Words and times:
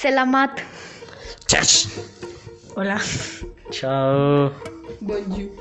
Selamat. 0.00 0.64
Chach. 1.44 1.84
Hola. 2.72 2.96
Chao. 3.68 4.48
Bonjour. 5.00 5.52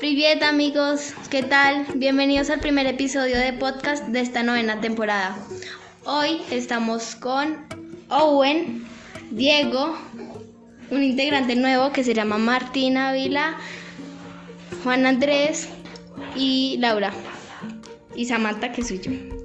Privet 0.00 0.42
amigos, 0.42 1.14
¿qué 1.30 1.44
tal? 1.44 1.86
Bienvenidos 1.94 2.50
al 2.50 2.58
primer 2.58 2.88
episodio 2.88 3.38
de 3.38 3.52
podcast 3.52 4.06
de 4.06 4.22
esta 4.22 4.42
novena 4.42 4.80
temporada. 4.80 5.38
Hoy 6.04 6.42
estamos 6.50 7.14
con 7.14 7.64
Owen, 8.08 8.84
Diego, 9.30 9.96
un 10.90 11.04
integrante 11.04 11.54
nuevo 11.54 11.92
que 11.92 12.02
se 12.02 12.14
llama 12.14 12.38
Martín 12.38 12.96
Ávila, 12.96 13.56
Juan 14.82 15.06
Andrés 15.06 15.68
y 16.34 16.76
Laura. 16.80 17.12
Y 18.16 18.24
Samantha, 18.24 18.72
que 18.72 18.82
soy 18.82 18.98
yo. 18.98 19.37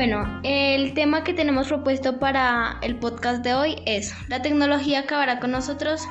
Bueno, 0.00 0.40
el 0.44 0.94
tema 0.94 1.24
que 1.24 1.34
tenemos 1.34 1.68
propuesto 1.68 2.18
para 2.18 2.78
el 2.80 2.96
podcast 2.96 3.44
de 3.44 3.52
hoy 3.52 3.82
es 3.84 4.14
¿La 4.28 4.40
tecnología 4.40 5.00
acabará 5.00 5.40
con 5.40 5.50
nosotros? 5.50 6.08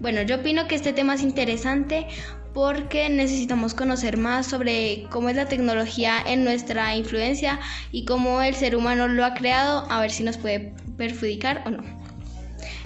Bueno, 0.00 0.22
yo 0.22 0.38
opino 0.38 0.66
que 0.66 0.74
este 0.74 0.92
tema 0.92 1.14
es 1.14 1.22
interesante 1.22 2.08
porque 2.52 3.08
necesitamos 3.08 3.72
conocer 3.72 4.16
más 4.16 4.46
sobre 4.46 5.04
cómo 5.10 5.28
es 5.28 5.36
la 5.36 5.46
tecnología 5.46 6.14
en 6.26 6.42
nuestra 6.42 6.96
influencia 6.96 7.60
y 7.92 8.04
cómo 8.04 8.42
el 8.42 8.56
ser 8.56 8.74
humano 8.74 9.06
lo 9.06 9.24
ha 9.24 9.34
creado, 9.34 9.86
a 9.88 10.00
ver 10.00 10.10
si 10.10 10.24
nos 10.24 10.36
puede 10.36 10.74
perjudicar 10.96 11.62
o 11.66 11.70
no. 11.70 11.84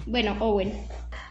Bueno, 0.05 0.37
Owen. 0.41 0.74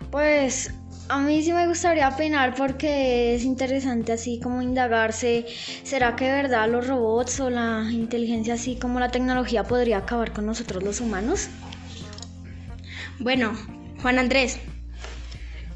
Pues 0.09 0.73
a 1.09 1.19
mí 1.19 1.43
sí 1.43 1.53
me 1.53 1.67
gustaría 1.67 2.07
opinar 2.07 2.55
porque 2.55 3.35
es 3.35 3.43
interesante 3.43 4.13
así 4.13 4.39
como 4.39 4.61
indagarse, 4.61 5.45
¿será 5.83 6.15
que 6.15 6.25
de 6.25 6.43
verdad 6.43 6.69
los 6.69 6.87
robots 6.87 7.39
o 7.39 7.49
la 7.49 7.87
inteligencia 7.91 8.55
así 8.55 8.75
como 8.75 8.99
la 8.99 9.09
tecnología 9.09 9.63
podría 9.63 9.97
acabar 9.97 10.33
con 10.33 10.45
nosotros 10.45 10.83
los 10.83 11.01
humanos? 11.01 11.49
Bueno, 13.19 13.53
Juan 14.01 14.19
Andrés. 14.19 14.59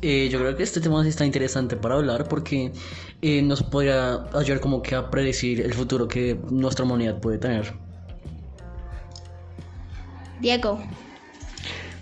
Eh, 0.02 0.30
yo 0.32 0.40
creo 0.40 0.56
que 0.56 0.64
este 0.64 0.80
tema 0.80 1.04
sí 1.04 1.10
está 1.10 1.26
interesante 1.26 1.76
para 1.76 1.96
hablar 1.96 2.28
porque 2.28 2.72
eh, 3.22 3.42
nos 3.42 3.64
podría 3.64 4.28
ayudar 4.34 4.60
como 4.60 4.82
que 4.82 4.96
a 4.96 5.10
predecir 5.10 5.62
el 5.62 5.74
futuro 5.74 6.08
que 6.08 6.40
nuestra 6.50 6.86
humanidad 6.86 7.20
puede 7.20 7.40
tener. 7.40 7.74
Diego. 10.40 10.80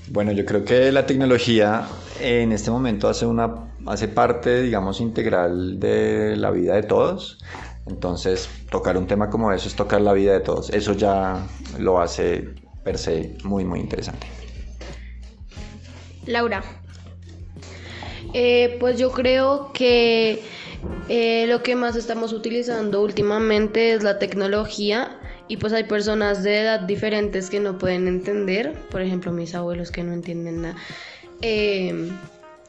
Bueno, 0.09 0.33
yo 0.33 0.45
creo 0.45 0.65
que 0.65 0.91
la 0.91 1.05
tecnología 1.05 1.87
en 2.19 2.51
este 2.51 2.71
momento 2.71 3.07
hace, 3.07 3.25
una, 3.25 3.71
hace 3.85 4.07
parte, 4.07 4.61
digamos, 4.61 5.01
integral 5.01 5.79
de 5.79 6.35
la 6.37 6.51
vida 6.51 6.75
de 6.75 6.83
todos. 6.83 7.39
Entonces, 7.87 8.49
tocar 8.69 8.97
un 8.97 9.07
tema 9.07 9.29
como 9.29 9.51
eso 9.51 9.67
es 9.67 9.75
tocar 9.75 10.01
la 10.01 10.13
vida 10.13 10.33
de 10.33 10.39
todos. 10.39 10.69
Eso 10.71 10.93
ya 10.93 11.45
lo 11.77 12.01
hace 12.01 12.49
per 12.83 12.97
se 12.97 13.37
muy, 13.43 13.65
muy 13.65 13.79
interesante. 13.79 14.27
Laura. 16.25 16.63
Eh, 18.33 18.77
pues 18.79 18.97
yo 18.97 19.11
creo 19.11 19.71
que 19.73 20.41
eh, 21.07 21.45
lo 21.47 21.63
que 21.63 21.75
más 21.75 21.95
estamos 21.95 22.33
utilizando 22.33 23.01
últimamente 23.01 23.93
es 23.93 24.03
la 24.03 24.19
tecnología 24.19 25.19
y 25.47 25.57
pues 25.57 25.73
hay 25.73 25.83
personas 25.83 26.43
de 26.43 26.61
edad 26.61 26.81
diferentes 26.81 27.49
que 27.49 27.59
no 27.59 27.77
pueden 27.77 28.07
entender, 28.07 28.73
por 28.89 29.01
ejemplo 29.01 29.31
mis 29.31 29.53
abuelos 29.55 29.91
que 29.91 30.03
no 30.03 30.13
entienden 30.13 30.63
nada. 30.63 30.75
Eh, 31.41 32.11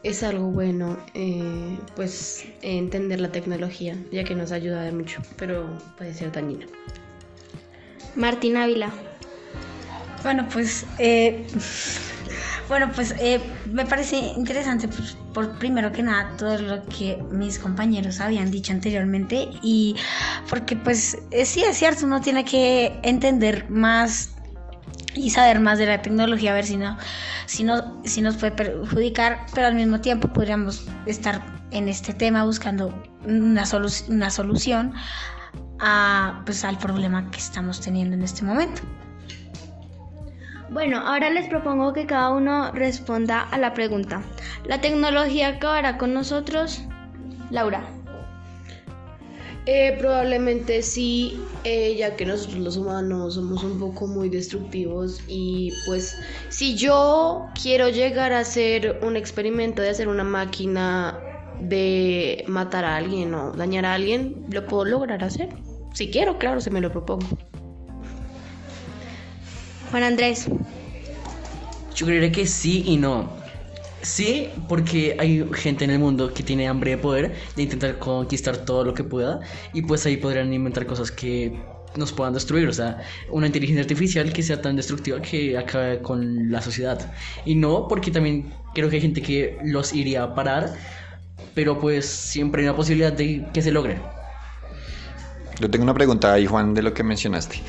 es 0.03 0.23
algo 0.23 0.47
bueno 0.47 0.99
eh, 1.15 1.79
pues 1.97 2.45
entender 2.63 3.21
la 3.21 3.33
tecnología, 3.33 3.97
ya 4.13 4.23
que 4.23 4.35
nos 4.35 4.53
ayuda 4.53 4.83
de 4.83 4.93
mucho, 4.93 5.21
pero 5.37 5.67
puede 5.99 6.15
ser 6.15 6.31
dañino. 6.31 6.67
Martín 8.15 8.57
Ávila. 8.57 8.93
Bueno, 10.23 10.49
pues 10.53 10.87
eh, 10.99 11.47
bueno, 12.69 12.91
pues 12.95 13.15
eh, 13.19 13.41
me 13.71 13.85
parece 13.85 14.17
interesante 14.17 14.87
pues, 14.87 15.17
por 15.35 15.59
primero 15.59 15.91
que 15.91 16.03
nada 16.03 16.37
todo 16.37 16.59
lo 16.59 16.87
que 16.87 17.19
mis 17.31 17.59
compañeros 17.59 18.21
habían 18.21 18.51
dicho 18.51 18.73
anteriormente 18.73 19.49
y 19.63 19.97
porque 20.49 20.77
pues 20.77 21.19
eh, 21.33 21.45
sí 21.45 21.63
es 21.63 21.77
cierto, 21.77 22.07
uno 22.07 22.21
tiene 22.21 22.45
que 22.45 22.99
entender 23.03 23.69
más 23.69 24.36
y 25.17 25.31
saber 25.31 25.61
más 25.61 25.79
de 25.79 25.87
la 25.87 26.03
tecnología 26.03 26.53
a 26.53 26.55
ver 26.55 26.67
si 26.67 26.77
no 26.77 26.97
si 27.47 27.65
no 27.65 28.01
si 28.05 28.23
nos 28.23 28.37
puede 28.37 28.53
perjudicar, 28.53 29.47
pero 29.55 29.67
al 29.69 29.75
mismo 29.75 30.01
tiempo 30.01 30.29
podríamos 30.29 30.87
estar 31.07 31.43
en 31.71 31.89
este 31.89 32.13
tema 32.13 32.45
buscando 32.45 32.93
una, 33.25 33.67
solu 33.67 33.89
una 34.09 34.31
solución 34.31 34.93
a, 35.79 36.43
pues, 36.45 36.65
al 36.65 36.79
problema 36.79 37.31
que 37.31 37.39
estamos 37.39 37.81
teniendo 37.81 38.15
en 38.15 38.23
este 38.23 38.45
momento. 38.45 38.83
Bueno, 40.71 40.99
ahora 40.99 41.31
les 41.31 41.49
propongo 41.49 41.93
que 41.93 42.07
cada 42.07 42.31
uno 42.31 42.73
responda 42.73 43.43
a 43.43 43.59
la 43.59 43.73
pregunta. 43.73 44.21
¿La 44.65 44.81
tecnología 44.81 45.49
acabará 45.49 45.97
con 45.97 46.13
nosotros? 46.13 46.83
Laura. 47.51 47.85
Eh, 49.69 49.97
probablemente 49.99 50.81
sí, 50.81 51.41
eh, 51.65 51.97
ya 51.99 52.15
que 52.15 52.25
nosotros 52.25 52.59
los 52.59 52.77
humanos 52.77 53.35
somos 53.35 53.65
un 53.65 53.81
poco 53.81 54.07
muy 54.07 54.29
destructivos 54.29 55.21
y 55.27 55.73
pues 55.87 56.17
si 56.51 56.77
yo 56.77 57.49
quiero 57.61 57.89
llegar 57.89 58.33
a 58.33 58.39
hacer 58.39 59.01
un 59.03 59.17
experimento 59.17 59.83
de 59.83 59.91
hacer 59.91 60.07
una 60.07 60.23
máquina 60.23 61.19
de 61.59 62.45
matar 62.47 62.85
a 62.85 62.97
alguien 62.97 63.35
o 63.35 63.51
dañar 63.53 63.87
a 63.87 63.95
alguien, 63.95 64.37
lo 64.51 64.65
puedo 64.69 64.85
lograr 64.85 65.25
hacer. 65.25 65.49
Si 65.95 66.11
quiero, 66.13 66.39
claro, 66.39 66.61
se 66.61 66.71
me 66.71 66.81
lo 66.81 66.93
propongo. 66.93 67.27
Juan 69.91 70.05
Andrés. 70.05 70.47
Yo 71.97 72.07
creería 72.07 72.31
que 72.31 72.47
sí 72.47 72.85
y 72.87 72.99
no. 72.99 73.46
Sí, 74.03 74.51
porque 74.69 75.17
hay 75.19 75.49
gente 75.55 75.85
en 75.85 75.91
el 75.91 75.99
mundo 75.99 76.33
que 76.33 76.43
tiene 76.43 76.69
hambre 76.69 76.93
de 76.93 76.99
poder, 76.99 77.35
de 77.57 77.63
intentar 77.63 77.99
conquistar 77.99 78.59
todo 78.59 78.85
lo 78.85 78.95
que 78.95 79.03
pueda, 79.05 79.41
y 79.73 79.83
pues 79.83 80.07
ahí 80.07 80.17
podrían 80.17 80.53
inventar 80.53 80.87
cosas 80.87 81.11
que 81.11 81.59
nos 81.97 82.13
puedan 82.13 82.35
destruir, 82.35 82.69
o 82.69 82.73
sea, 82.73 82.99
una 83.31 83.47
inteligencia 83.47 83.83
artificial 83.83 84.33
que 84.33 84.43
sea 84.43 84.61
tan 84.61 84.77
destructiva 84.77 85.21
que 85.21 85.57
acabe 85.57 86.01
con 86.01 86.51
la 86.51 86.61
sociedad. 86.61 87.13
Y 87.45 87.55
no, 87.55 87.89
porque 87.89 88.11
también 88.11 88.53
creo 88.75 88.91
que 88.91 88.97
hay 88.97 89.03
gente 89.03 89.23
que 89.23 89.59
los 89.65 89.95
iría 89.95 90.23
a 90.23 90.35
parar, 90.35 90.75
pero 91.55 91.79
pues 91.79 92.07
siempre 92.07 92.63
hay 92.63 92.69
una 92.69 92.77
posibilidad 92.77 93.13
de 93.13 93.47
que 93.53 93.63
se 93.63 93.73
logre. 93.73 93.99
Yo 95.59 95.71
tengo 95.71 95.85
una 95.85 95.95
pregunta 95.95 96.35
ahí, 96.35 96.45
Juan, 96.45 96.75
de 96.75 96.83
lo 96.83 96.93
que 96.93 97.03
mencionaste. 97.03 97.63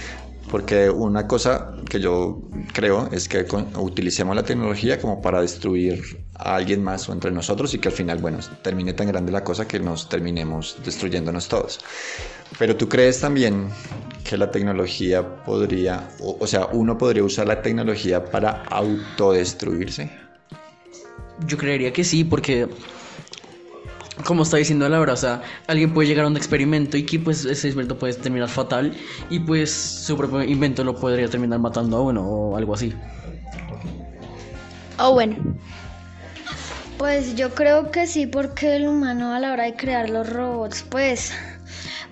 Porque 0.49 0.89
una 0.89 1.27
cosa 1.27 1.73
que 1.89 1.99
yo 1.99 2.41
creo 2.73 3.09
es 3.11 3.27
que 3.27 3.45
utilicemos 3.75 4.35
la 4.35 4.43
tecnología 4.43 4.99
como 4.99 5.21
para 5.21 5.41
destruir 5.41 6.25
a 6.35 6.55
alguien 6.55 6.83
más 6.83 7.09
o 7.09 7.13
entre 7.13 7.31
nosotros 7.31 7.73
y 7.73 7.79
que 7.79 7.89
al 7.89 7.93
final, 7.93 8.19
bueno, 8.19 8.39
termine 8.61 8.93
tan 8.93 9.07
grande 9.07 9.31
la 9.31 9.43
cosa 9.43 9.67
que 9.67 9.79
nos 9.79 10.07
terminemos 10.07 10.77
destruyéndonos 10.85 11.49
todos. 11.49 11.79
Pero 12.57 12.77
tú 12.77 12.87
crees 12.87 13.19
también 13.19 13.69
que 14.23 14.37
la 14.37 14.49
tecnología 14.49 15.43
podría, 15.43 16.07
o, 16.21 16.47
sea, 16.47 16.67
uno 16.67 16.97
podría 16.97 17.23
usar 17.23 17.47
la 17.47 17.61
tecnología 17.61 18.23
para 18.23 18.63
autodestruirse. 18.63 20.09
Yo 21.45 21.57
creería 21.57 21.91
que 21.91 22.03
sí, 22.03 22.23
porque 22.23 22.67
como 24.25 24.43
está 24.43 24.57
diciendo 24.57 24.87
Laura, 24.89 25.13
o 25.13 25.17
sea, 25.17 25.41
alguien 25.67 25.93
puede 25.93 26.07
llegar 26.07 26.25
a 26.25 26.27
un 26.27 26.37
experimento 26.37 26.97
y 26.97 27.03
que 27.03 27.19
pues 27.19 27.39
ese 27.39 27.67
experimento 27.67 27.97
puede 27.97 28.13
terminar 28.13 28.49
fatal 28.49 28.95
y 29.29 29.39
pues 29.39 29.71
su 29.71 30.17
propio 30.17 30.43
invento 30.43 30.83
lo 30.83 30.95
podría 30.95 31.27
terminar 31.29 31.59
matando 31.59 31.97
a 31.97 32.01
uno 32.01 32.23
o 32.23 32.57
algo 32.57 32.73
así. 32.73 32.93
Owen. 34.99 35.57
Pues 36.97 37.35
yo 37.35 37.53
creo 37.53 37.91
que 37.91 38.07
sí, 38.07 38.25
porque 38.25 38.75
el 38.75 38.87
humano 38.87 39.33
a 39.33 39.39
la 39.39 39.53
hora 39.53 39.65
de 39.65 39.75
crear 39.75 40.09
los 40.09 40.27
robots, 40.27 40.83
pues 40.89 41.31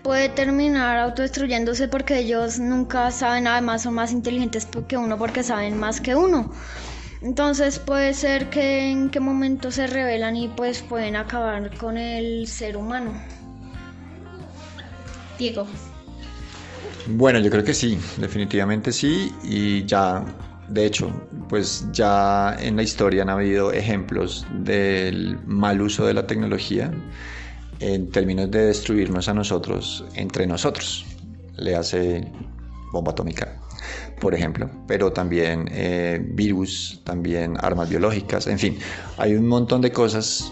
puede 0.04 0.30
terminar 0.30 1.00
autodestruyéndose 1.00 1.88
porque 1.88 2.20
ellos 2.20 2.60
nunca 2.60 3.10
saben, 3.10 3.48
además 3.48 3.82
son 3.82 3.96
más 3.96 4.12
inteligentes 4.12 4.68
que 4.88 4.98
uno 4.98 5.18
porque 5.18 5.42
saben 5.42 5.80
más 5.80 6.00
que 6.00 6.14
uno. 6.14 6.52
Entonces 7.22 7.80
puede 7.80 8.14
ser 8.14 8.50
que 8.50 8.92
en 8.92 9.10
qué 9.10 9.20
momento 9.20 9.72
se 9.72 9.88
revelan 9.88 10.36
y 10.36 10.48
pues 10.48 10.82
pueden 10.82 11.16
acabar 11.16 11.76
con 11.78 11.98
el 11.98 12.48
ser 12.48 12.78
humano. 12.78 13.14
Diego. 15.38 15.66
Bueno, 17.08 17.40
yo 17.40 17.52
creo 17.52 17.64
que 17.64 17.74
sí, 17.74 18.00
definitivamente 18.18 18.92
sí, 18.92 19.32
y 19.44 19.86
ya, 19.86 20.26
de 20.70 20.86
hecho, 20.86 21.12
pues 21.50 21.88
ya 21.92 22.58
en 22.60 22.76
la 22.76 22.84
historia 22.84 23.22
han 23.22 23.30
habido 23.30 23.72
ejemplos 23.72 24.46
del 24.64 25.38
mal 25.46 25.82
uso 25.82 26.06
de 26.06 26.14
la 26.14 26.26
tecnología 26.26 26.92
en 27.80 28.10
términos 28.10 28.50
de 28.50 28.68
destruirnos 28.68 29.28
a 29.30 29.34
nosotros 29.34 30.06
entre 30.16 30.48
nosotros. 30.48 31.06
Le 31.58 31.76
hace 31.76 32.32
bomba 32.92 33.12
atómica 33.12 33.65
por 34.20 34.34
ejemplo, 34.34 34.70
pero 34.88 35.12
también 35.12 35.70
eh, 35.72 36.20
virus, 36.24 37.02
también 37.04 37.58
armas 37.60 37.90
biológicas, 37.90 38.48
en 38.48 38.60
fin, 38.60 38.80
hay 39.18 39.36
un 39.36 39.48
montón 39.48 39.82
de 39.82 39.92
cosas. 39.92 40.52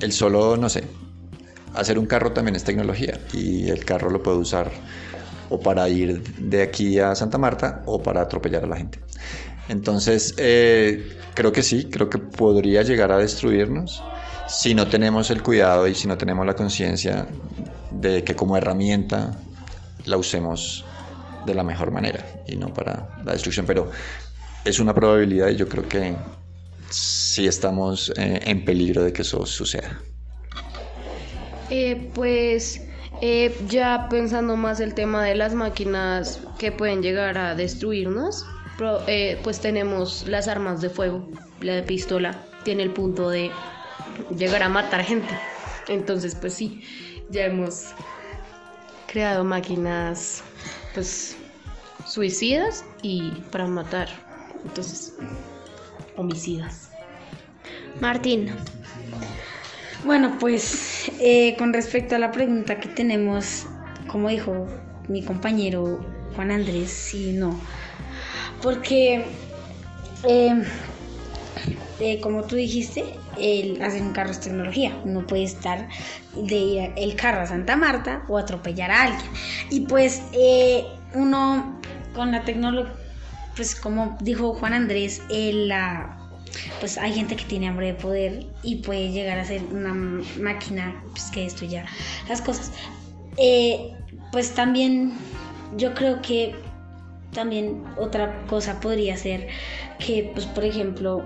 El 0.00 0.12
solo, 0.12 0.56
no 0.56 0.68
sé, 0.68 0.84
hacer 1.74 1.98
un 1.98 2.06
carro 2.06 2.32
también 2.32 2.56
es 2.56 2.64
tecnología 2.64 3.18
y 3.32 3.68
el 3.68 3.84
carro 3.84 4.10
lo 4.10 4.22
puede 4.22 4.38
usar 4.38 4.70
o 5.50 5.58
para 5.60 5.88
ir 5.88 6.22
de 6.38 6.62
aquí 6.62 6.98
a 6.98 7.14
Santa 7.14 7.38
Marta 7.38 7.82
o 7.86 8.02
para 8.02 8.22
atropellar 8.22 8.64
a 8.64 8.66
la 8.66 8.76
gente. 8.76 9.00
Entonces, 9.68 10.34
eh, 10.38 11.16
creo 11.34 11.52
que 11.52 11.62
sí, 11.62 11.88
creo 11.90 12.08
que 12.08 12.18
podría 12.18 12.82
llegar 12.82 13.12
a 13.12 13.18
destruirnos 13.18 14.02
si 14.48 14.74
no 14.74 14.88
tenemos 14.88 15.30
el 15.30 15.42
cuidado 15.42 15.86
y 15.88 15.94
si 15.94 16.08
no 16.08 16.16
tenemos 16.16 16.46
la 16.46 16.54
conciencia 16.54 17.26
de 17.90 18.24
que 18.24 18.34
como 18.34 18.56
herramienta 18.56 19.38
la 20.06 20.16
usemos 20.16 20.84
de 21.48 21.54
la 21.54 21.64
mejor 21.64 21.90
manera 21.90 22.24
y 22.46 22.56
no 22.56 22.72
para 22.72 23.08
la 23.24 23.32
destrucción. 23.32 23.66
Pero 23.66 23.90
es 24.64 24.78
una 24.78 24.94
probabilidad 24.94 25.48
y 25.48 25.56
yo 25.56 25.68
creo 25.68 25.88
que 25.88 26.14
sí 26.90 27.46
estamos 27.46 28.12
eh, 28.16 28.40
en 28.44 28.64
peligro 28.64 29.02
de 29.02 29.12
que 29.12 29.22
eso 29.22 29.44
suceda. 29.46 30.00
Eh, 31.70 32.10
pues 32.14 32.82
eh, 33.20 33.54
ya 33.68 34.08
pensando 34.08 34.56
más 34.56 34.80
el 34.80 34.94
tema 34.94 35.24
de 35.24 35.34
las 35.34 35.54
máquinas 35.54 36.40
que 36.58 36.72
pueden 36.72 37.02
llegar 37.02 37.36
a 37.38 37.54
destruirnos, 37.54 38.46
pues 39.42 39.60
tenemos 39.60 40.26
las 40.28 40.46
armas 40.46 40.80
de 40.80 40.88
fuego. 40.88 41.28
La 41.60 41.84
pistola 41.84 42.44
tiene 42.62 42.84
el 42.84 42.92
punto 42.92 43.28
de 43.28 43.50
llegar 44.36 44.62
a 44.62 44.68
matar 44.68 45.02
gente. 45.02 45.34
Entonces, 45.88 46.36
pues 46.36 46.54
sí, 46.54 46.82
ya 47.30 47.46
hemos 47.46 47.86
creado 49.06 49.42
máquinas, 49.42 50.44
pues, 50.94 51.36
suicidas 52.06 52.84
y 53.02 53.30
para 53.50 53.66
matar. 53.66 54.08
Entonces, 54.64 55.14
homicidas. 56.16 56.90
Martín, 58.00 58.50
Bueno, 60.04 60.36
pues 60.38 61.10
eh, 61.20 61.56
con 61.58 61.72
respecto 61.72 62.14
a 62.14 62.18
la 62.18 62.30
pregunta 62.30 62.78
que 62.78 62.88
tenemos, 62.88 63.66
como 64.06 64.28
dijo 64.28 64.68
mi 65.08 65.24
compañero 65.24 66.00
Juan 66.36 66.52
Andrés, 66.52 66.90
sí, 66.90 67.32
no. 67.32 67.58
Porque, 68.62 69.24
eh, 70.22 70.62
eh, 72.00 72.20
como 72.20 72.44
tú 72.44 72.56
dijiste, 72.56 73.04
el 73.38 73.80
hacer 73.82 74.02
un 74.02 74.12
carro 74.12 74.30
es 74.30 74.40
tecnología. 74.40 74.96
No 75.04 75.26
puede 75.26 75.44
estar 75.44 75.88
de 76.34 76.56
ir 76.56 76.92
el 76.96 77.14
carro 77.16 77.42
a 77.42 77.46
Santa 77.46 77.76
Marta 77.76 78.24
o 78.28 78.38
atropellar 78.38 78.90
a 78.90 79.02
alguien. 79.02 79.30
Y 79.70 79.80
pues 79.80 80.22
eh, 80.32 80.84
uno 81.14 81.80
con 82.14 82.32
la 82.32 82.44
tecnología, 82.44 82.94
pues 83.56 83.74
como 83.74 84.16
dijo 84.20 84.54
Juan 84.54 84.72
Andrés, 84.72 85.22
eh, 85.30 85.52
la 85.52 86.14
pues 86.80 86.96
hay 86.96 87.12
gente 87.12 87.36
que 87.36 87.44
tiene 87.44 87.68
hambre 87.68 87.88
de 87.88 87.94
poder 87.94 88.46
y 88.62 88.76
puede 88.76 89.10
llegar 89.10 89.38
a 89.38 89.44
ser 89.44 89.62
una 89.70 89.92
máquina 90.40 91.02
pues, 91.10 91.24
que 91.26 91.42
destruya 91.42 91.84
las 92.28 92.40
cosas. 92.40 92.72
Pues 94.32 94.54
también 94.54 95.12
yo 95.76 95.94
creo 95.94 96.20
que 96.22 96.54
también 97.32 97.84
otra 97.96 98.42
cosa 98.46 98.80
podría 98.80 99.16
ser 99.16 99.48
que, 99.98 100.30
pues 100.34 100.46
por 100.46 100.64
ejemplo, 100.64 101.24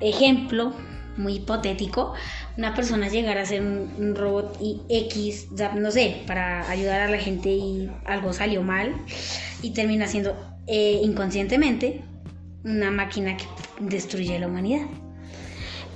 ejemplo 0.00 0.72
muy 1.16 1.34
hipotético, 1.34 2.14
una 2.56 2.74
persona 2.74 3.08
llegara 3.08 3.42
a 3.42 3.46
ser 3.46 3.60
un, 3.60 4.14
robot 4.14 4.56
y 4.60 4.80
X, 4.88 5.48
no 5.74 5.90
sé, 5.90 6.22
para 6.26 6.68
ayudar 6.70 7.00
a 7.00 7.08
la 7.08 7.18
gente 7.18 7.50
y 7.50 7.90
algo 8.06 8.32
salió 8.32 8.62
mal 8.62 8.94
y 9.62 9.70
termina 9.70 10.06
siendo 10.06 10.36
eh, 10.66 11.00
inconscientemente 11.02 12.02
una 12.64 12.90
máquina 12.90 13.36
que 13.36 13.44
destruye 13.80 14.38
la 14.38 14.46
humanidad. 14.46 14.86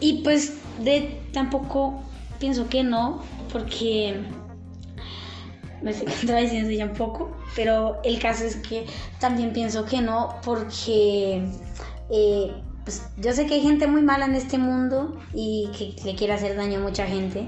Y 0.01 0.23
pues 0.23 0.55
de 0.83 1.21
tampoco 1.33 2.03
pienso 2.39 2.69
que 2.69 2.83
no, 2.83 3.23
porque 3.53 4.21
me 5.83 5.91
estoy 5.93 6.13
contradiciendo 6.13 6.71
ya 6.71 6.87
un 6.87 6.95
poco, 6.95 7.37
pero 7.55 8.01
el 8.05 8.19
caso 8.19 8.45
es 8.45 8.57
que 8.57 8.87
también 9.21 9.53
pienso 9.53 9.85
que 9.85 10.01
no, 10.01 10.37
porque 10.45 11.45
eh, 12.11 12.53
pues, 12.85 13.03
yo 13.17 13.33
sé 13.33 13.47
que 13.47 13.55
hay 13.55 13.63
gente 13.63 13.87
muy 13.87 14.03
mala 14.03 14.27
en 14.27 14.35
este 14.35 14.59
mundo 14.59 15.21
y 15.33 15.71
que 15.77 15.95
le 16.05 16.17
quiere 16.17 16.33
hacer 16.33 16.57
daño 16.57 16.81
a 16.81 16.83
mucha 16.83 17.07
gente, 17.07 17.47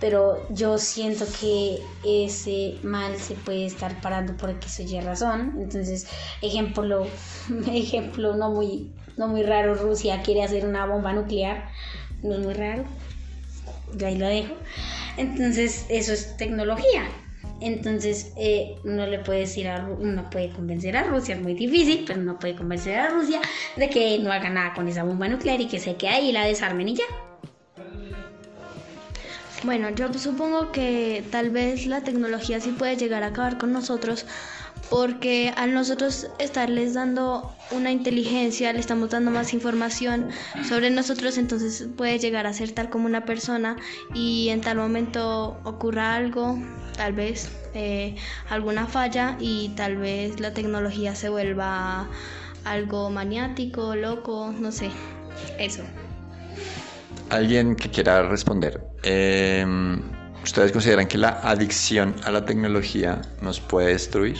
pero 0.00 0.46
yo 0.50 0.78
siento 0.78 1.26
que 1.40 1.80
ese 2.04 2.76
mal 2.82 3.16
se 3.16 3.34
puede 3.34 3.66
estar 3.66 4.00
parando 4.00 4.36
por 4.36 4.50
X 4.50 4.80
o 4.80 5.00
razón. 5.00 5.54
Entonces, 5.58 6.06
ejemplo, 6.42 7.06
ejemplo 7.66 8.36
no 8.36 8.50
muy, 8.50 8.92
no 9.16 9.28
muy 9.28 9.42
raro, 9.42 9.74
Rusia 9.74 10.22
quiere 10.22 10.42
hacer 10.42 10.66
una 10.66 10.86
bomba 10.86 11.12
nuclear, 11.12 11.68
no 12.22 12.34
es 12.34 12.40
muy 12.40 12.54
raro, 12.54 12.84
yo 13.94 14.06
ahí 14.06 14.16
lo 14.16 14.26
dejo. 14.26 14.54
Entonces, 15.16 15.86
eso 15.88 16.12
es 16.12 16.36
tecnología. 16.36 17.08
Entonces, 17.62 18.32
eh, 18.36 18.74
no 18.84 19.06
le 19.06 19.20
puede 19.20 19.40
decir 19.40 19.68
a 19.68 19.82
no 19.82 20.30
puede 20.30 20.50
convencer 20.50 20.96
a 20.96 21.04
Rusia, 21.04 21.36
es 21.36 21.40
muy 21.40 21.54
difícil, 21.54 22.04
pero 22.06 22.20
no 22.20 22.38
puede 22.38 22.56
convencer 22.56 22.98
a 22.98 23.08
Rusia 23.10 23.40
de 23.76 23.88
que 23.88 24.18
no 24.18 24.32
haga 24.32 24.50
nada 24.50 24.74
con 24.74 24.88
esa 24.88 25.04
bomba 25.04 25.28
nuclear 25.28 25.60
y 25.60 25.68
que 25.68 25.78
se 25.78 25.94
quede 25.96 26.10
ahí 26.10 26.28
y 26.30 26.32
la 26.32 26.44
desarmen 26.44 26.88
y 26.88 26.96
ya. 26.96 27.04
Bueno, 29.64 29.90
yo 29.90 30.12
supongo 30.14 30.72
que 30.72 31.22
tal 31.30 31.50
vez 31.50 31.86
la 31.86 32.00
tecnología 32.00 32.58
sí 32.58 32.70
puede 32.70 32.96
llegar 32.96 33.22
a 33.22 33.28
acabar 33.28 33.58
con 33.58 33.72
nosotros 33.72 34.26
porque 34.92 35.54
al 35.56 35.72
nosotros 35.72 36.26
estarles 36.38 36.92
dando 36.92 37.50
una 37.70 37.90
inteligencia, 37.90 38.74
le 38.74 38.78
estamos 38.78 39.08
dando 39.08 39.30
más 39.30 39.54
información 39.54 40.28
sobre 40.68 40.90
nosotros, 40.90 41.38
entonces 41.38 41.88
puede 41.96 42.18
llegar 42.18 42.46
a 42.46 42.52
ser 42.52 42.72
tal 42.72 42.90
como 42.90 43.06
una 43.06 43.24
persona 43.24 43.76
y 44.12 44.50
en 44.50 44.60
tal 44.60 44.76
momento 44.76 45.58
ocurra 45.64 46.14
algo, 46.14 46.58
tal 46.94 47.14
vez 47.14 47.50
eh, 47.72 48.16
alguna 48.50 48.86
falla 48.86 49.38
y 49.40 49.70
tal 49.76 49.96
vez 49.96 50.38
la 50.40 50.52
tecnología 50.52 51.14
se 51.14 51.30
vuelva 51.30 52.06
algo 52.66 53.08
maniático, 53.08 53.96
loco, 53.96 54.52
no 54.60 54.70
sé, 54.72 54.90
eso. 55.58 55.84
Alguien 57.30 57.76
que 57.76 57.88
quiera 57.88 58.28
responder. 58.28 58.78
Eh, 59.04 59.64
¿Ustedes 60.44 60.70
consideran 60.70 61.06
que 61.06 61.16
la 61.16 61.40
adicción 61.44 62.14
a 62.24 62.30
la 62.30 62.44
tecnología 62.44 63.22
nos 63.40 63.58
puede 63.58 63.94
destruir? 63.94 64.36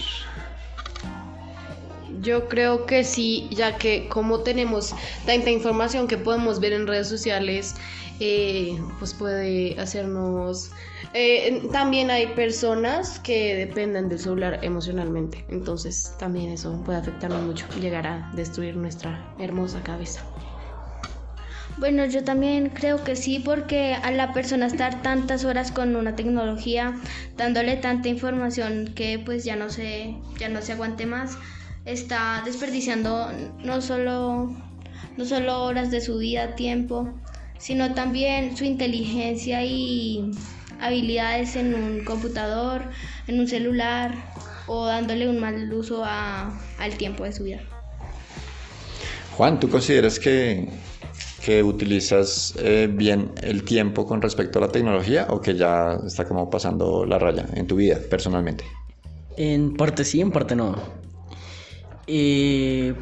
Yo 2.22 2.48
creo 2.48 2.86
que 2.86 3.02
sí, 3.02 3.48
ya 3.50 3.76
que 3.78 4.08
como 4.08 4.40
tenemos 4.40 4.94
tanta 5.26 5.50
información 5.50 6.06
que 6.06 6.16
podemos 6.16 6.60
ver 6.60 6.72
en 6.72 6.86
redes 6.86 7.08
sociales, 7.08 7.74
eh, 8.20 8.80
pues 9.00 9.12
puede 9.12 9.78
hacernos... 9.80 10.70
eh, 11.14 11.68
también 11.72 12.12
hay 12.12 12.28
personas 12.28 13.18
que 13.18 13.56
dependen 13.56 14.08
del 14.08 14.20
celular 14.20 14.60
emocionalmente, 14.62 15.44
entonces 15.48 16.14
también 16.18 16.50
eso 16.50 16.80
puede 16.84 16.98
afectarnos 16.98 17.42
mucho, 17.42 17.66
llegar 17.80 18.06
a 18.06 18.30
destruir 18.34 18.76
nuestra 18.76 19.34
hermosa 19.40 19.82
cabeza. 19.82 20.22
Bueno, 21.78 22.04
yo 22.04 22.22
también 22.22 22.68
creo 22.68 23.02
que 23.02 23.16
sí, 23.16 23.40
porque 23.40 23.94
a 23.94 24.12
la 24.12 24.32
persona 24.32 24.66
estar 24.66 25.02
tantas 25.02 25.44
horas 25.44 25.72
con 25.72 25.96
una 25.96 26.14
tecnología, 26.14 26.94
dándole 27.36 27.76
tanta 27.76 28.08
información 28.08 28.92
que 28.94 29.18
pues 29.18 29.44
ya 29.44 29.56
no 29.56 29.70
se, 29.70 30.14
ya 30.38 30.48
no 30.48 30.62
se 30.62 30.74
aguante 30.74 31.06
más, 31.06 31.36
está 31.84 32.42
desperdiciando 32.44 33.30
no 33.64 33.80
solo, 33.82 34.50
no 35.16 35.24
solo 35.24 35.64
horas 35.64 35.90
de 35.90 36.00
su 36.00 36.18
vida, 36.18 36.54
tiempo, 36.54 37.08
sino 37.58 37.94
también 37.94 38.56
su 38.56 38.64
inteligencia 38.64 39.64
y 39.64 40.30
habilidades 40.80 41.56
en 41.56 41.74
un 41.74 42.04
computador, 42.04 42.82
en 43.26 43.38
un 43.40 43.46
celular 43.48 44.14
o 44.66 44.86
dándole 44.86 45.28
un 45.28 45.38
mal 45.40 45.72
uso 45.72 46.02
a- 46.04 46.58
al 46.78 46.96
tiempo 46.96 47.24
de 47.24 47.32
su 47.32 47.44
vida. 47.44 47.60
Juan, 49.36 49.58
¿tú 49.58 49.68
consideras 49.68 50.18
que, 50.18 50.68
que 51.44 51.62
utilizas 51.62 52.54
eh, 52.58 52.88
bien 52.92 53.32
el 53.42 53.64
tiempo 53.64 54.06
con 54.06 54.20
respecto 54.20 54.58
a 54.58 54.62
la 54.62 54.68
tecnología 54.68 55.26
o 55.30 55.40
que 55.40 55.54
ya 55.56 55.98
está 56.06 56.26
como 56.26 56.50
pasando 56.50 57.04
la 57.06 57.18
raya 57.18 57.46
en 57.54 57.66
tu 57.66 57.76
vida 57.76 57.98
personalmente? 58.10 58.64
En 59.36 59.74
parte 59.74 60.04
sí, 60.04 60.20
en 60.20 60.30
parte 60.30 60.54
no. 60.54 61.01
Eh, 62.06 62.94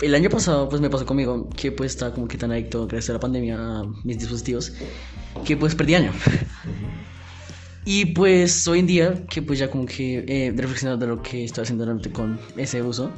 el 0.00 0.14
año 0.14 0.30
pasado 0.30 0.68
pues 0.68 0.80
me 0.80 0.90
pasó 0.90 1.04
conmigo 1.04 1.48
que 1.56 1.72
pues 1.72 1.92
estaba 1.92 2.14
como 2.14 2.28
que 2.28 2.38
tan 2.38 2.52
adicto 2.52 2.86
gracias 2.86 3.10
a 3.10 3.12
la 3.14 3.20
pandemia 3.20 3.56
a 3.56 3.84
mis 4.04 4.18
dispositivos 4.18 4.72
que 5.44 5.56
pues 5.56 5.74
perdí 5.74 5.94
año. 5.94 6.12
Y 7.84 8.04
pues 8.04 8.68
hoy 8.68 8.80
en 8.80 8.86
día 8.86 9.26
que 9.30 9.40
pues 9.40 9.58
ya 9.58 9.70
como 9.70 9.86
que 9.86 10.24
eh, 10.28 10.52
reflexionando 10.54 11.06
de 11.06 11.12
lo 11.12 11.22
que 11.22 11.44
estoy 11.44 11.62
haciendo 11.62 11.86
realmente 11.86 12.12
con 12.12 12.38
ese 12.56 12.82
uso, 12.82 13.10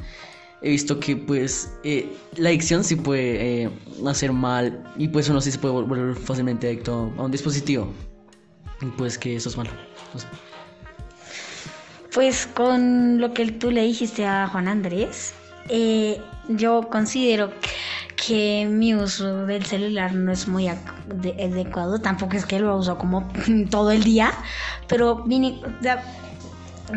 he 0.61 0.69
visto 0.69 0.97
que 0.97 1.17
pues 1.17 1.73
eh, 1.83 2.09
la 2.37 2.49
adicción 2.49 2.83
sí 2.83 2.95
puede 2.95 3.63
eh, 3.63 3.69
hacer 4.07 4.31
mal 4.31 4.81
y 4.97 5.09
pues 5.09 5.27
uno 5.27 5.41
sí 5.41 5.51
se 5.51 5.59
puede 5.59 5.73
volver 5.73 6.15
fácilmente 6.15 6.67
adicto 6.67 7.11
a 7.17 7.23
un 7.23 7.31
dispositivo. 7.31 7.91
Y 8.81 8.85
pues 8.97 9.17
que 9.17 9.35
eso 9.35 9.49
es 9.49 9.57
malo. 9.57 9.71
Pues 12.13 12.45
con 12.45 13.19
lo 13.19 13.33
que 13.33 13.51
tú 13.51 13.71
le 13.71 13.83
dijiste 13.83 14.25
a 14.25 14.47
Juan 14.47 14.67
Andrés, 14.67 15.33
eh, 15.69 16.21
yo 16.49 16.89
considero 16.89 17.51
que 18.15 18.67
mi 18.69 18.93
uso 18.93 19.45
del 19.45 19.65
celular 19.65 20.13
no 20.13 20.31
es 20.31 20.47
muy 20.47 20.67
adecuado, 20.67 21.99
tampoco 21.99 22.35
es 22.35 22.45
que 22.45 22.59
lo 22.59 22.77
uso 22.77 22.97
como 22.97 23.27
todo 23.69 23.91
el 23.91 24.03
día, 24.03 24.33
pero 24.87 25.25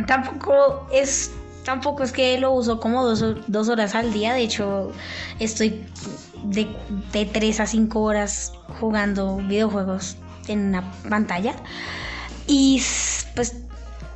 tampoco 0.06 0.86
es 0.92 1.32
tampoco 1.64 2.02
es 2.02 2.12
que 2.12 2.38
lo 2.38 2.52
uso 2.52 2.78
como 2.78 3.04
dos, 3.04 3.68
horas 3.68 3.94
al 3.94 4.12
día, 4.12 4.34
de 4.34 4.42
hecho 4.42 4.92
estoy 5.38 5.82
de, 6.42 6.68
de 7.12 7.24
3 7.24 7.60
a 7.60 7.66
5 7.66 8.00
horas 8.00 8.52
jugando 8.80 9.36
videojuegos 9.36 10.16
en 10.48 10.68
una 10.68 10.92
pantalla. 11.08 11.54
Y 12.46 12.82
pues 13.34 13.63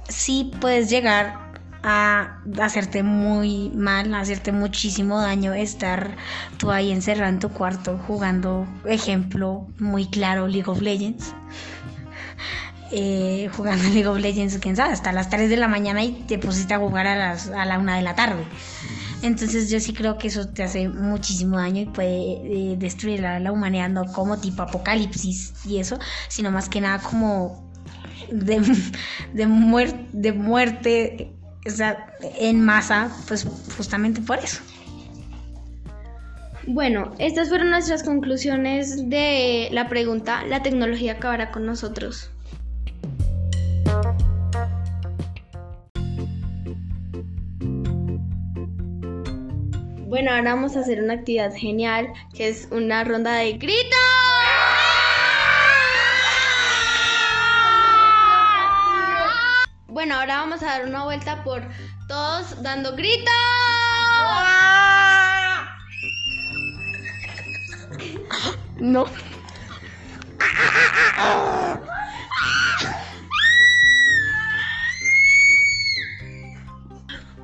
sí 0.09 0.51
puedes 0.61 0.91
llegar 0.91 1.49
a 1.83 2.41
hacerte 2.61 3.03
muy 3.03 3.71
mal, 3.71 4.13
a 4.15 4.21
hacerte 4.21 4.53
muchísimo 4.53 5.21
daño 5.21 5.55
estar 5.55 6.17
tú 6.57 6.71
ahí 6.71 6.91
encerrado 6.91 7.31
en 7.31 7.39
tu 7.39 7.51
cuarto 7.51 7.99
jugando, 8.07 8.67
ejemplo 8.85 9.69
muy 9.79 10.07
claro, 10.07 10.49
League 10.49 10.71
of 10.71 10.81
Legends. 10.81 11.35
Eh, 12.91 13.51
jugando 13.55 13.85
League 13.91 14.07
of 14.07 14.19
Legends, 14.19 14.57
quién 14.61 14.75
sabe, 14.75 14.95
hasta 14.95 15.13
las 15.13 15.29
3 15.29 15.51
de 15.51 15.59
la 15.59 15.69
mañana 15.69 16.03
y 16.03 16.25
te 16.27 16.39
pusiste 16.39 16.73
a 16.73 16.79
jugar 16.79 17.07
a, 17.07 17.17
las, 17.17 17.49
a 17.49 17.67
la 17.67 17.79
1 17.79 17.97
de 17.97 18.01
la 18.01 18.15
tarde. 18.15 18.47
Entonces 19.21 19.69
yo 19.69 19.79
sí 19.79 19.93
creo 19.93 20.17
que 20.17 20.29
eso 20.29 20.49
te 20.49 20.63
hace 20.63 20.89
muchísimo 20.89 21.59
daño 21.59 21.83
y 21.83 21.85
puede 21.85 22.73
eh, 22.73 22.77
destruir 22.79 23.27
a 23.27 23.41
la 23.41 23.53
humanidad, 23.53 23.91
no 23.91 24.07
como 24.07 24.39
tipo 24.39 24.63
apocalipsis 24.63 25.53
y 25.67 25.81
eso, 25.81 25.99
sino 26.29 26.51
más 26.51 26.71
que 26.71 26.81
nada 26.81 27.01
como 27.01 27.68
de, 28.31 28.61
de, 29.33 29.95
de 30.13 30.33
muerte 30.33 31.33
en 32.39 32.65
masa, 32.65 33.11
pues 33.27 33.47
justamente 33.77 34.21
por 34.21 34.39
eso. 34.39 34.61
Bueno, 36.67 37.15
estas 37.19 37.49
fueron 37.49 37.71
nuestras 37.71 38.03
conclusiones 38.03 39.09
de 39.09 39.69
la 39.73 39.89
pregunta, 39.89 40.45
¿la 40.45 40.63
tecnología 40.63 41.13
acabará 41.13 41.51
con 41.51 41.65
nosotros? 41.65 42.31
Bueno, 50.09 50.31
ahora 50.31 50.55
vamos 50.55 50.77
a 50.77 50.81
hacer 50.81 51.03
una 51.03 51.15
actividad 51.15 51.55
genial, 51.55 52.09
que 52.35 52.49
es 52.49 52.69
una 52.71 53.05
ronda 53.05 53.35
de 53.35 53.53
gritos. 53.53 54.28
Bueno, 59.99 60.15
ahora 60.15 60.37
vamos 60.37 60.63
a 60.63 60.67
dar 60.67 60.85
una 60.85 61.03
vuelta 61.03 61.43
por 61.43 61.61
todos 62.07 62.63
dando 62.63 62.95
gritos. 62.95 63.35
No. 68.77 69.07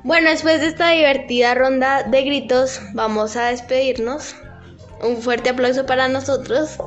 Bueno, 0.05 0.29
después 0.29 0.61
de 0.61 0.67
esta 0.67 0.91
divertida 0.91 1.55
ronda 1.55 2.03
de 2.03 2.23
gritos, 2.23 2.79
vamos 2.93 3.35
a 3.35 3.47
despedirnos. 3.47 4.33
Un 5.01 5.21
fuerte 5.21 5.49
aplauso 5.49 5.85
para 5.85 6.07
nosotros. 6.07 6.77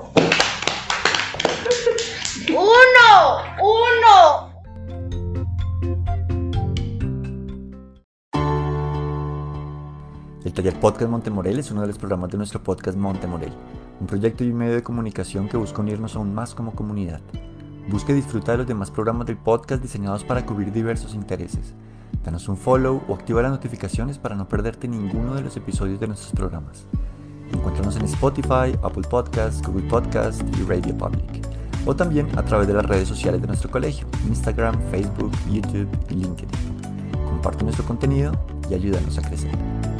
¡Uno! 2.48 3.42
¡Uno! 3.60 4.47
El 10.48 10.54
taller 10.54 10.80
Podcast 10.80 11.10
Montemorel 11.10 11.58
es 11.58 11.70
uno 11.70 11.82
de 11.82 11.88
los 11.88 11.98
programas 11.98 12.30
de 12.30 12.38
nuestro 12.38 12.62
podcast 12.62 12.96
Montemorel, 12.96 13.52
un 14.00 14.06
proyecto 14.06 14.44
y 14.44 14.50
un 14.50 14.56
medio 14.56 14.76
de 14.76 14.82
comunicación 14.82 15.46
que 15.46 15.58
busca 15.58 15.82
unirnos 15.82 16.16
aún 16.16 16.34
más 16.34 16.54
como 16.54 16.72
comunidad. 16.72 17.20
Busque 17.90 18.14
disfrutar 18.14 18.54
de 18.54 18.58
los 18.60 18.66
demás 18.66 18.90
programas 18.90 19.26
del 19.26 19.36
podcast 19.36 19.82
diseñados 19.82 20.24
para 20.24 20.46
cubrir 20.46 20.72
diversos 20.72 21.14
intereses. 21.14 21.74
Danos 22.24 22.48
un 22.48 22.56
follow 22.56 23.02
o 23.08 23.14
activa 23.14 23.42
las 23.42 23.50
notificaciones 23.50 24.16
para 24.16 24.36
no 24.36 24.48
perderte 24.48 24.88
ninguno 24.88 25.34
de 25.34 25.42
los 25.42 25.54
episodios 25.58 26.00
de 26.00 26.06
nuestros 26.06 26.32
programas. 26.32 26.86
Encuéntranos 27.52 27.96
en 27.96 28.06
Spotify, 28.06 28.74
Apple 28.82 29.06
Podcasts, 29.10 29.60
Google 29.60 29.86
Podcasts 29.86 30.42
y 30.58 30.62
Radio 30.62 30.96
Public. 30.96 31.46
O 31.84 31.94
también 31.94 32.26
a 32.38 32.42
través 32.42 32.66
de 32.68 32.72
las 32.72 32.86
redes 32.86 33.06
sociales 33.06 33.42
de 33.42 33.48
nuestro 33.48 33.70
colegio, 33.70 34.06
Instagram, 34.26 34.80
Facebook, 34.90 35.30
YouTube 35.50 35.90
y 36.08 36.14
LinkedIn. 36.14 36.48
Comparte 37.26 37.64
nuestro 37.64 37.84
contenido 37.84 38.32
y 38.70 38.72
ayúdanos 38.72 39.18
a 39.18 39.20
crecer. 39.20 39.77